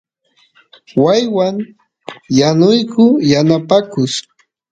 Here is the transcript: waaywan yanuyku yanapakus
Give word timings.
waaywan 1.03 1.55
yanuyku 2.39 3.05
yanapakus 3.31 4.13